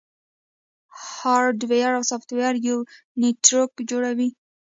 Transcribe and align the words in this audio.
هارډویر 1.07 1.91
او 1.97 2.03
سافټویر 2.09 2.53
یو 2.67 2.77
نیټورک 3.21 3.71
جوړوي. 3.89 4.29